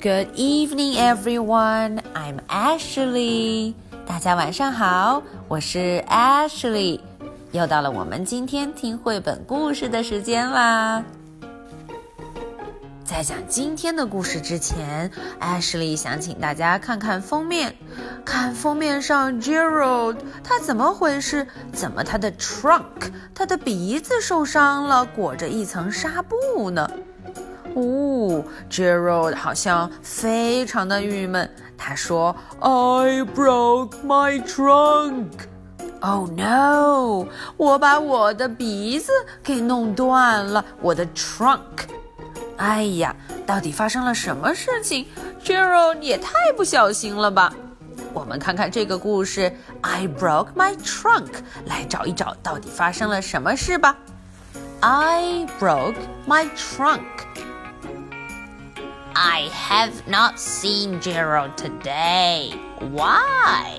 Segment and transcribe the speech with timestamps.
[0.00, 1.98] Good evening, everyone.
[2.14, 3.74] I'm Ashley.
[4.06, 7.00] 大家晚上好，我是 Ashley。
[7.50, 11.02] 又到了我们今天听绘本故事的时间啦。
[13.04, 17.74] 在讲今天的故事之前，Ashley 想请大家看看封面，
[18.24, 21.44] 看封面上 Gerald 他怎么回事？
[21.72, 26.88] 怎么他的 trunk 他的鼻子受伤了，裹着一层纱布呢？
[27.78, 31.48] 哦，Gerald 好像非常的郁闷。
[31.76, 35.28] 他说：“I broke my trunk.
[36.00, 37.28] Oh no！
[37.56, 39.12] 我把我的鼻子
[39.44, 41.60] 给弄断了，我的 trunk。
[42.56, 43.14] 哎呀，
[43.46, 45.06] 到底发生了什么事情
[45.44, 47.54] ？Gerald 也太不小心了吧！
[48.12, 49.52] 我们看看这个故事
[49.82, 51.28] ，I broke my trunk，
[51.66, 53.96] 来找一找到底发生了什么事吧。
[54.80, 55.94] I broke
[56.26, 57.02] my trunk。”
[59.20, 62.52] I have not seen Gerald today.
[62.92, 63.74] Why?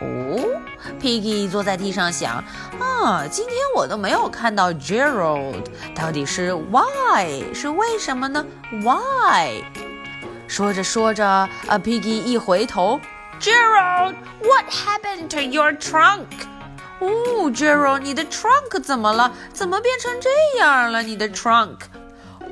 [0.00, 0.62] 哦
[1.00, 2.36] ，Piggie 坐在地上想
[2.78, 8.46] 啊，今天我都没有看到 Gerald，到底是 why 是为什么呢
[8.84, 9.64] ？Why？
[10.46, 13.00] 说着说着，啊，Piggie 一回头
[13.40, 16.26] ，Gerald，what happened to your trunk？
[17.00, 19.32] 哦，Gerald，你的 trunk 怎么了？
[19.52, 21.02] 怎么变成这样了？
[21.02, 21.78] 你的 trunk？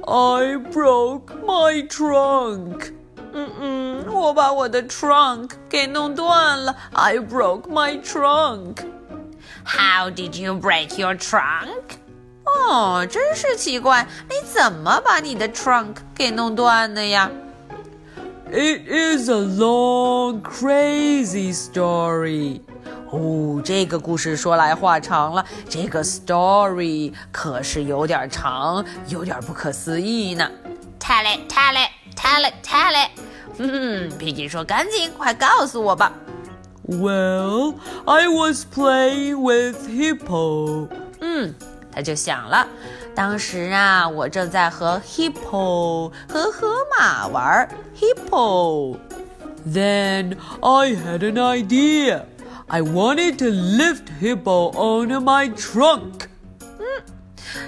[0.07, 2.93] trunk？I broke my trunk.
[3.33, 6.75] 嗯嗯，我把我的 trunk 给弄断了。
[6.93, 8.77] I broke my trunk.
[9.66, 11.97] How did you break your trunk?
[12.45, 17.31] 哦，真是奇怪，你怎么把你的 trunk 给弄断的呀？
[18.52, 22.61] It is a long, crazy story.
[23.09, 30.49] 哦，这个故事说来话长了，这个 story 可是有点长，有点不可思议呢。
[30.99, 33.11] Tell it, tell it, tell it, tell it。
[33.57, 36.13] 嗯，皮皮说：“赶紧，快告诉我吧。”
[36.88, 37.75] Well,
[38.06, 40.88] I was playing with hippo。
[41.22, 41.53] 嗯，
[41.91, 42.67] 他就想了，
[43.13, 52.23] 当时啊，我正在和 hippo 和河马玩 hippo。Then I had an idea.
[52.70, 55.58] I wanted to lift Hippo on my trunk.
[55.58, 56.28] trunk。
[56.60, 56.84] 嗯，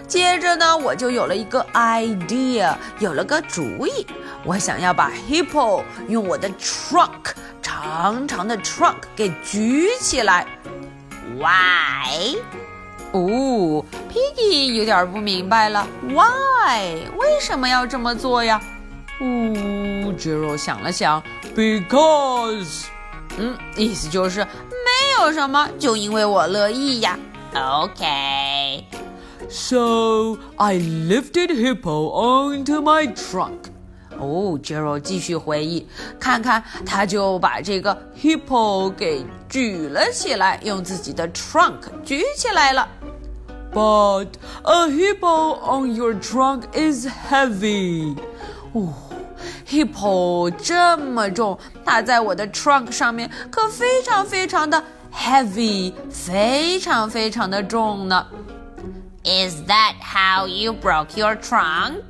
[0.06, 4.06] 接着呢，我就有了一个 idea，有了个主意。
[4.44, 10.46] 我想要把 Hippo 用我的 trunk 长长的 trunk 给举起来。
[11.38, 12.36] Why？
[13.12, 13.82] 哦
[14.12, 15.86] ，Piggie 有点不明白了。
[16.02, 17.08] Why？
[17.16, 18.60] 为什么要这么做呀？
[19.18, 19.24] 哦
[20.18, 21.22] ，Jero 想了想
[21.56, 22.84] ，Because，
[23.38, 24.46] 嗯，意思就是
[25.19, 27.17] 有什么，就因为我乐意呀。
[27.53, 28.83] Okay.
[29.49, 33.71] So I lifted Hippo onto my trunk.
[34.17, 35.88] 哦，Gerald 继续回忆，
[36.19, 42.88] 看看他就把这个 Hippo 给举了起来，用自己的 trunk 举起来了。
[43.73, 44.27] But
[44.63, 48.16] a hippo on your trunk is heavy.
[48.73, 48.93] 哦。
[49.67, 54.81] Hippo 这么重，它在我的 trunk 上面可非常非常的
[55.13, 58.25] heavy，非常非常的重呢。
[59.23, 62.01] Is that how you broke your trunk？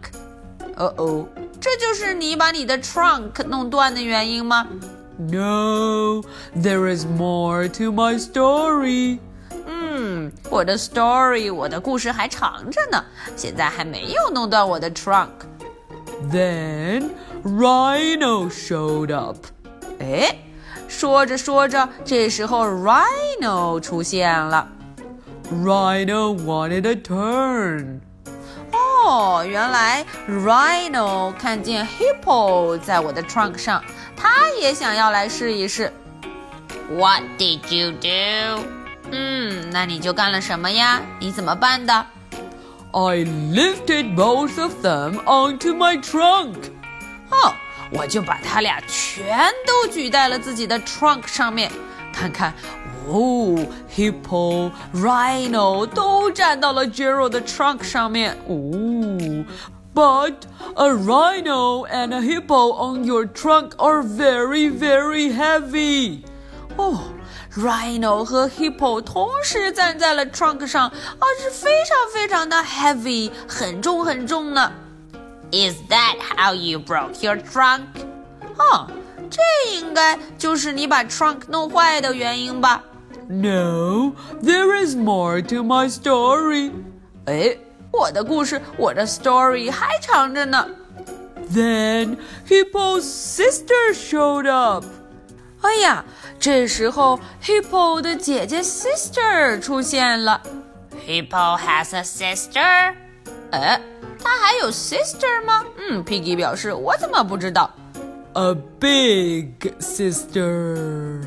[0.75, 1.27] 哦哦，
[1.61, 4.67] 这就是你把你的 trunk 弄断的原因吗？
[5.17, 6.21] No,
[6.53, 9.19] there is more to my story.
[9.65, 13.01] 嗯，我的 story，我的故事还长着呢，
[13.37, 17.11] 现在还没有弄断我的 trunk。Then
[17.45, 19.37] Rhino showed up。
[19.99, 20.35] 哎，
[20.90, 24.68] 说着说着，这时候 Rhino 出现了。
[25.50, 28.00] Rhino wanted a turn。
[28.72, 33.82] 哦，原来 Rhino 看见 Hippo 在我的 trunk 上，
[34.16, 35.92] 他也想要来试一试。
[36.90, 38.64] What did you do？
[39.12, 41.00] 嗯，那你就干了什么呀？
[41.18, 42.06] 你怎么办的
[42.92, 46.56] ？I lifted both of them onto my trunk.
[47.30, 47.54] 哦，
[47.91, 51.71] 我就把他俩全都举在了自己的 trunk 上面。
[52.13, 52.53] 看看，
[53.07, 53.57] 哦，
[53.93, 58.37] Hippo、Rhino 都站到了 Gerald 的 trunk 上面。
[58.47, 59.45] 哦，
[59.93, 60.33] But
[60.75, 66.23] a rhino and a hippo on your trunk are very, very heavy.
[66.77, 67.11] 哦。
[67.55, 74.73] Rhino 和 Hippo 同时站在了 trunk 上，啊，是非常非常的 heavy，很重很重呢。
[75.51, 77.83] Is that how you broke your trunk？
[78.57, 78.87] 啊，
[79.29, 79.41] 这
[79.73, 82.83] 应该就是你把 trunk 弄坏的原因吧？
[83.27, 86.71] No, there is more to my story。
[87.25, 87.57] 哎，
[87.91, 90.67] 我的故事，我的 story 还长着呢。
[91.53, 94.83] Then Hippo's sister showed up.
[95.61, 96.05] 哎呀，
[96.39, 100.41] 这时候 Hippo 的姐姐 sister 出现了。
[101.07, 102.93] Hippo has a sister.
[103.51, 103.81] 哎，
[104.22, 105.64] 他还有 sister 吗？
[105.76, 107.70] 嗯，Piggie 表示我怎么不知道
[108.34, 111.22] ？A big sister。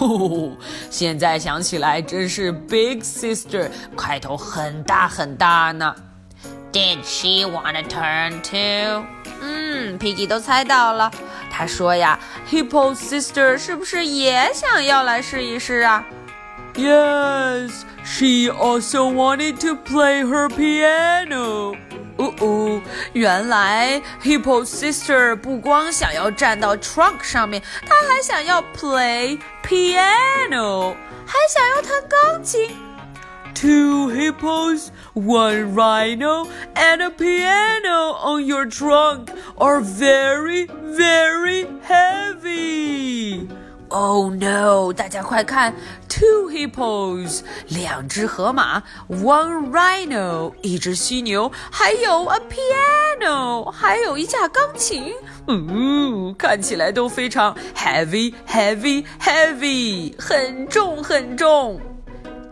[0.00, 0.56] 哦，
[0.90, 5.94] 现在想起来真是 big sister，块头很大很大呢。
[6.72, 9.04] Did she wanna turn to？
[9.40, 11.10] 嗯，Piggie 都猜到了。
[11.50, 12.18] 他说呀
[12.50, 16.04] ，Hippo sister 是不是也想要来试一试啊
[16.74, 17.70] ？Yes,
[18.04, 21.76] she also wanted to play her piano.
[22.17, 22.81] 哦哦，
[23.13, 30.95] 原来 Hippo sister 不光想要站到 trunk 上面，她还想要 play piano，
[31.25, 32.69] 还想要弹钢琴。
[33.55, 43.47] Two hippos, one rhino, and a piano on your trunk are very, very heavy.
[43.90, 44.88] Oh no!
[44.88, 44.92] no！
[44.92, 45.74] 大家快看
[46.08, 55.12] ，two hippos，两只河马；one rhino，一只犀牛；还有 a piano，还有一架钢琴。
[55.46, 61.80] 嗯，看起来都非常 heavy，heavy，heavy，heavy, heavy, 很重很重。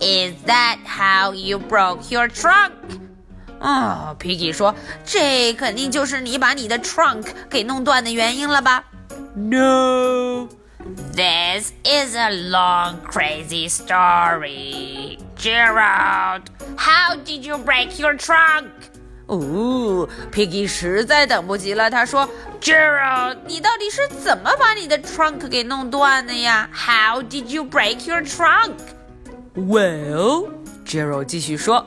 [0.00, 2.72] Is that how you broke your trunk？
[3.58, 4.74] 啊、oh,，Piggie 说，
[5.04, 8.84] 这肯定就是你把你的 trunk 给弄断的原因了吧
[9.34, 10.48] ？No。
[11.16, 15.18] this is a long, crazy story.
[15.34, 18.68] Gerald, how did you break your trunk?
[19.26, 22.28] 哦，Piggie 实在等不及了，他说
[22.60, 28.74] ：“Gerald，你到底是怎么把你的 trunk 给弄断的呀？How did you break your trunk?”
[29.56, 31.84] Well，Gerald 继续说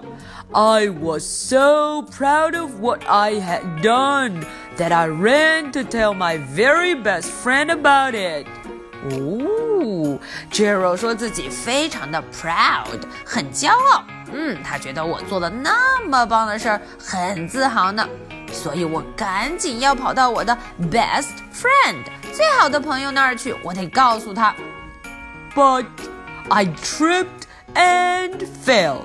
[0.51, 4.43] ：“I was so proud of what I had done
[4.77, 8.47] that I ran to tell my very best friend about it.”
[9.03, 10.19] 哦
[10.51, 14.03] ，Gerald 说自己非常的 proud，很骄傲。
[14.33, 18.07] 嗯，他觉得我做了那么棒的事儿，很自豪呢。
[18.51, 20.57] 所以我赶紧要跑到我的
[20.91, 22.03] best friend
[22.33, 24.53] 最好的朋友那儿去，我得告诉他。
[25.55, 25.85] But
[26.49, 29.01] I tripped and fell.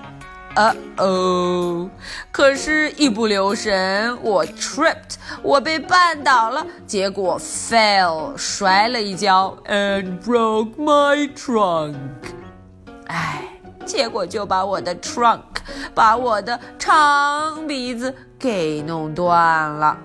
[0.55, 1.89] 呃哦，
[2.31, 11.95] 可是，一不留神，我 tripped，我被绊倒了，结果 fell，摔了一跤， and broke my trunk.
[13.07, 13.43] 哎，
[13.85, 15.41] 结果就把我的 trunk，
[15.93, 19.97] 把我的长鼻子给弄断了。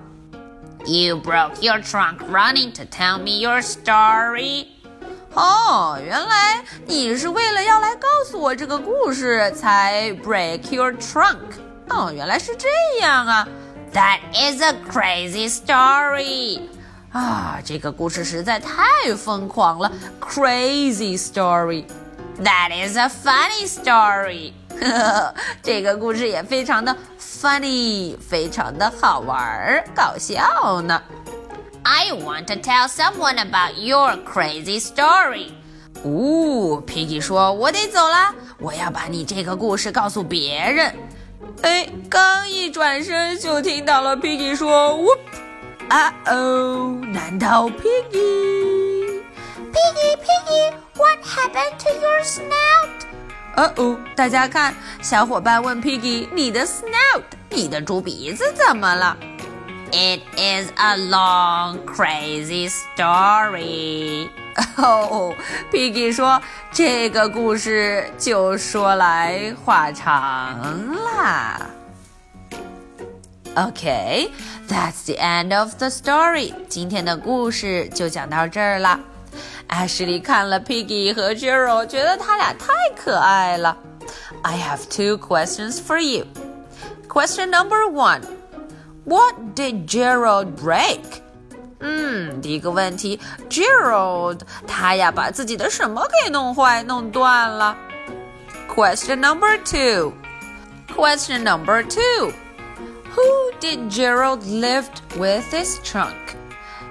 [0.85, 4.67] You broke your trunk running to tell me your story.
[5.34, 11.36] 哦，原来你是为了要来告诉我这个故事才 break your trunk。
[11.88, 12.68] 哦，原来是这
[13.00, 13.46] 样啊。
[13.92, 16.60] That is a crazy story.
[17.12, 19.90] 啊，这个故事实在太疯狂了
[20.20, 21.84] ，crazy story。
[22.42, 24.52] That is a funny story.
[24.80, 31.02] 呵呵这个故事也非常的 funny，非常的好玩儿，搞笑呢。
[31.82, 35.52] I want to tell someone about your crazy story.
[36.02, 40.94] 哦，Piggy 说：“我得走啦，我要把你这个故事告诉别人。”
[41.62, 45.18] 哎，刚一转身就听到了 Piggy 说：“Whoop！
[45.88, 49.22] 啊哦，难道 Piggy？”
[49.72, 53.06] Piggy, Piggy, what happened to your snout?
[53.56, 59.16] 哦哦，大家看，小伙伴问 Piggy：“ 你的 snout，你的猪鼻子怎么了？”
[59.92, 64.28] It is a long, crazy story.
[64.76, 71.68] 哦、oh,，Piggie 说这个故事就说来话长啦。
[73.56, 74.30] Okay,
[74.68, 76.54] that's the end of the story.
[76.68, 79.00] 今天的故事就讲到这儿了。
[79.66, 83.76] 艾什莉看了 Piggie 和 Gerald，觉得他俩太可爱了。
[84.42, 86.26] I have two questions for you.
[87.08, 88.39] Question number one.
[89.10, 91.00] What did Gerald break?
[91.80, 97.76] 嗯，第一个问题，Gerald 他呀把自己的什么给弄坏、弄断了
[98.72, 100.12] ？Question number two.
[100.94, 102.30] Question number two.
[103.16, 106.36] Who did Gerald lift with his trunk?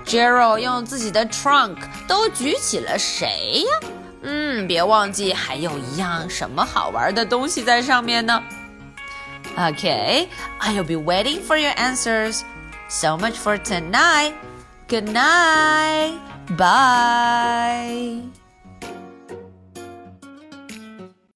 [0.06, 3.88] Gerald 用自己的 trunk 都举起了谁呀？
[4.24, 8.44] 嗯，别忘记还有一样什么好玩的东西在上面呢。
[9.58, 10.30] Okay,
[10.62, 12.44] I'll be waiting for your answers.
[12.90, 14.36] So much for tonight.
[14.88, 16.20] Good night.
[16.58, 18.39] Bye.